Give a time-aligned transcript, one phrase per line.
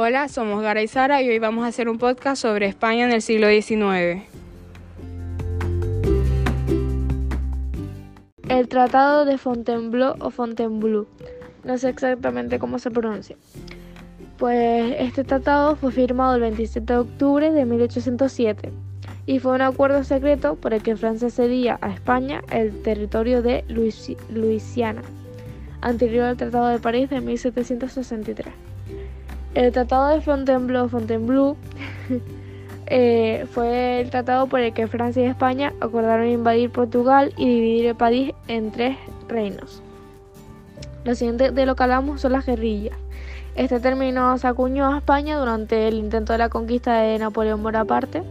[0.00, 3.10] Hola, somos Gara y Sara y hoy vamos a hacer un podcast sobre España en
[3.10, 4.22] el siglo XIX.
[8.48, 11.08] El Tratado de Fontainebleau o Fontainebleau,
[11.64, 13.34] no sé exactamente cómo se pronuncia.
[14.36, 18.70] Pues este tratado fue firmado el 27 de octubre de 1807
[19.26, 23.64] y fue un acuerdo secreto por el que Francia cedía a España el territorio de
[23.66, 25.02] Luisiana,
[25.80, 28.68] anterior al Tratado de París de 1763.
[29.58, 31.56] El Tratado de Fontainebleau, Fontainebleau
[32.86, 37.86] eh, fue el tratado por el que Francia y España acordaron invadir Portugal y dividir
[37.86, 39.82] el país en tres reinos.
[41.02, 42.96] Lo siguiente de lo que hablamos son las guerrillas.
[43.56, 48.22] Este término se acuñó a España durante el intento de la conquista de Napoleón Bonaparte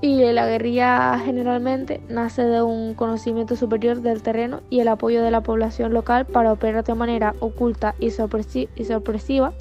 [0.00, 5.32] y la guerrilla generalmente nace de un conocimiento superior del terreno y el apoyo de
[5.32, 9.52] la población local para operar de manera oculta y, sorpresiva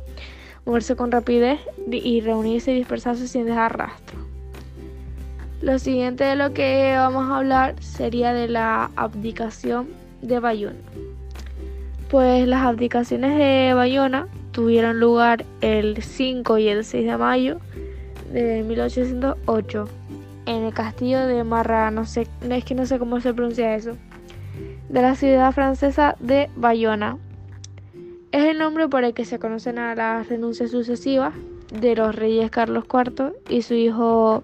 [0.66, 1.60] moverse con rapidez
[1.92, 4.18] y reunirse y dispersarse sin dejar rastro.
[5.62, 9.88] Lo siguiente de lo que vamos a hablar sería de la abdicación
[10.22, 10.78] de Bayona.
[12.10, 17.60] Pues las abdicaciones de Bayona tuvieron lugar el 5 y el 6 de mayo
[18.32, 19.88] de 1808
[20.46, 23.92] en el castillo de Marra, no sé, es que no sé cómo se pronuncia eso,
[24.90, 27.18] de la ciudad francesa de Bayona.
[28.32, 31.34] Es el nombre por el que se conocen a las renuncias sucesivas
[31.74, 34.44] de los reyes Carlos IV y su hijo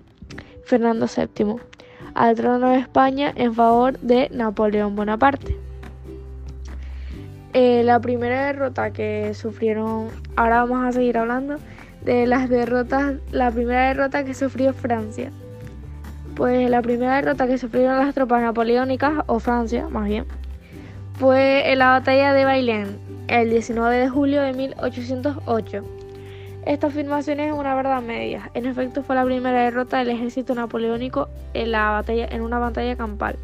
[0.64, 1.58] Fernando VII
[2.16, 5.56] al trono de España en favor de Napoleón Bonaparte.
[7.54, 11.58] Eh, la primera derrota que sufrieron, ahora vamos a seguir hablando
[12.04, 15.32] de las derrotas, la primera derrota que sufrió Francia.
[16.36, 20.26] Pues la primera derrota que sufrieron las tropas napoleónicas, o Francia más bien,
[21.20, 25.84] fue en la batalla de Bailén, el 19 de julio de 1808.
[26.66, 28.50] Esta afirmación es una verdad media.
[28.54, 32.96] En efecto, fue la primera derrota del ejército napoleónico en, la batalla, en una batalla
[32.96, 33.38] campal.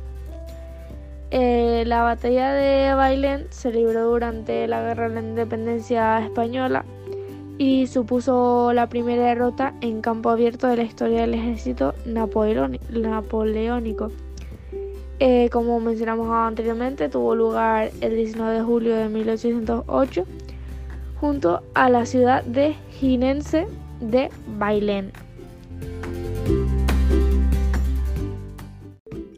[1.30, 6.84] Eh, la batalla de Bailén se libró durante la Guerra de la Independencia Española
[7.58, 14.12] y supuso la primera derrota en campo abierto de la historia del ejército napoleónico.
[15.24, 20.26] Eh, como mencionamos anteriormente, tuvo lugar el 19 de julio de 1808
[21.20, 23.68] junto a la ciudad de Ginense
[24.00, 25.12] de Bailén.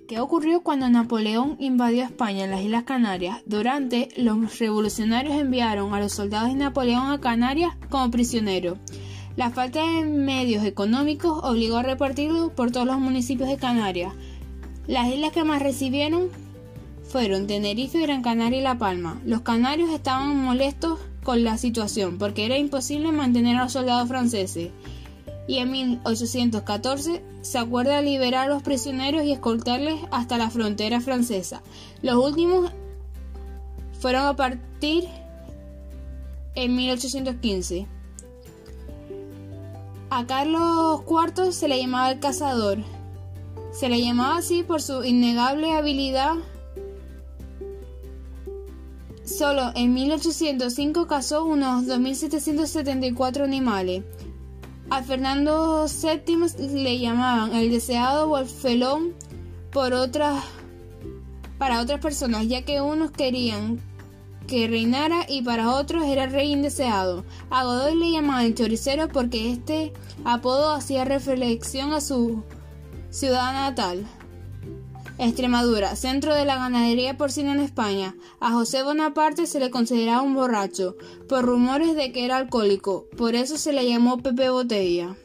[0.07, 3.41] ¿Qué ocurrió cuando Napoleón invadió España en las Islas Canarias?
[3.45, 8.77] Durante, los revolucionarios enviaron a los soldados de Napoleón a Canarias como prisioneros.
[9.35, 14.13] La falta de medios económicos obligó a repartirlos por todos los municipios de Canarias.
[14.87, 16.29] Las islas que más recibieron
[17.03, 19.21] fueron Tenerife, Gran Canaria y La Palma.
[19.25, 24.71] Los canarios estaban molestos con la situación porque era imposible mantener a los soldados franceses.
[25.47, 31.61] Y en 1814 se acuerda liberar a los prisioneros y escoltarles hasta la frontera francesa.
[32.01, 32.71] Los últimos
[33.99, 35.05] fueron a partir
[36.55, 37.87] en 1815.
[40.09, 42.79] A Carlos IV se le llamaba el cazador
[43.73, 46.35] se le llamaba así por su innegable habilidad.
[49.25, 54.03] Solo en 1805 cazó unos 2.774 animales.
[54.89, 59.13] A Fernando VII le llamaban el deseado o el felón
[59.71, 60.43] por otras,
[61.57, 63.79] para otras personas, ya que unos querían
[64.45, 67.23] que reinara y para otros era rey indeseado.
[67.49, 69.93] A Godoy le llamaban el choricero porque este
[70.25, 72.43] apodo hacía reflexión a su
[73.13, 74.07] ciudad natal.
[75.19, 78.15] Extremadura, centro de la ganadería porcina en España.
[78.39, 80.97] A José Bonaparte se le consideraba un borracho,
[81.29, 85.15] por rumores de que era alcohólico, por eso se le llamó Pepe Botella.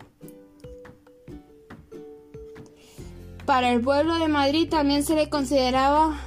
[3.47, 6.21] Para el pueblo de Madrid también se le consideraba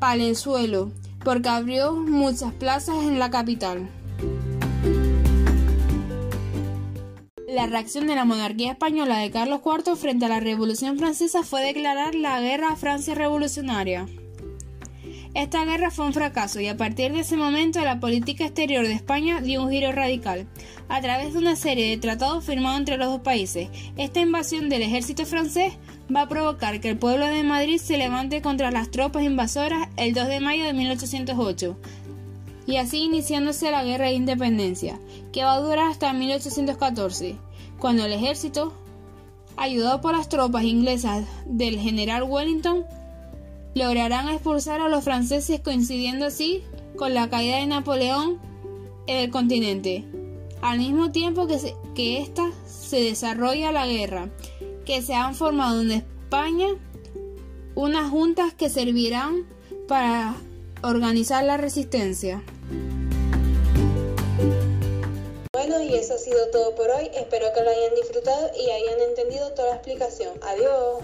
[0.00, 0.90] Palenzuelo,
[1.22, 3.88] porque abrió muchas plazas en la capital.
[7.48, 11.64] La reacción de la monarquía española de Carlos IV frente a la Revolución Francesa fue
[11.64, 14.06] declarar la guerra a Francia revolucionaria.
[15.32, 18.92] Esta guerra fue un fracaso y a partir de ese momento la política exterior de
[18.92, 20.46] España dio un giro radical.
[20.90, 24.82] A través de una serie de tratados firmados entre los dos países, esta invasión del
[24.82, 25.72] ejército francés
[26.14, 30.12] va a provocar que el pueblo de Madrid se levante contra las tropas invasoras el
[30.12, 31.78] 2 de mayo de 1808,
[32.68, 35.00] y así iniciándose la Guerra de Independencia,
[35.32, 37.36] que va a durar hasta 1814,
[37.78, 38.74] cuando el ejército,
[39.56, 42.84] ayudado por las tropas inglesas del general Wellington,
[43.74, 46.62] lograrán expulsar a los franceses coincidiendo así
[46.98, 48.38] con la caída de Napoleón
[49.06, 50.04] en el continente.
[50.60, 54.28] al mismo tiempo que, se, que esta se desarrolla la guerra,
[54.84, 56.66] que se han formado en España
[57.74, 59.46] unas juntas que servirán
[59.86, 60.34] para
[60.82, 62.42] organizar la resistencia.
[65.52, 67.10] Bueno, y eso ha sido todo por hoy.
[67.14, 70.32] Espero que lo hayan disfrutado y hayan entendido toda la explicación.
[70.42, 71.02] Adiós.